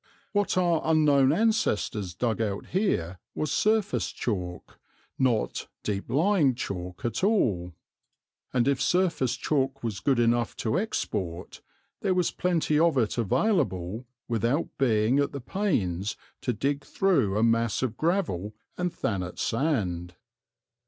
What 0.31 0.57
our 0.57 0.81
unknown 0.83 1.31
ancestors 1.31 2.15
dug 2.15 2.41
out 2.41 2.65
here 2.69 3.19
was 3.35 3.51
surface 3.51 4.11
chalk, 4.11 4.79
not 5.19 5.67
deep 5.83 6.09
lying 6.09 6.55
chalk 6.55 7.05
at 7.05 7.23
all, 7.23 7.73
and 8.51 8.67
if 8.67 8.81
surface 8.81 9.35
chalk 9.35 9.83
was 9.83 9.99
good 9.99 10.17
enough 10.17 10.55
to 10.55 10.79
export 10.79 11.61
there 12.01 12.15
was 12.15 12.31
plenty 12.31 12.79
of 12.79 12.97
it 12.97 13.19
available 13.19 14.07
without 14.27 14.75
being 14.79 15.19
at 15.19 15.33
the 15.33 15.39
pains 15.39 16.17
to 16.41 16.51
dig 16.51 16.83
through 16.83 17.37
a 17.37 17.43
mass 17.43 17.83
of 17.83 17.95
gravel 17.95 18.55
and 18.79 18.91
Thanet 18.91 19.37
sand. 19.37 20.15